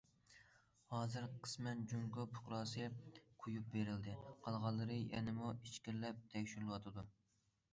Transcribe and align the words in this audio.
ھازىر، 0.91 1.25
قىسمەن 1.47 1.83
جۇڭگو 1.91 2.25
پۇقراسى 2.37 2.87
قويۇپ 3.43 3.67
بېرىلدى، 3.75 4.17
قالغانلىرى 4.47 4.99
يەنىمۇ 5.13 5.53
ئىچكىرىلەپ 5.59 6.25
تەكشۈرۈلۈۋاتىدۇ. 6.33 7.07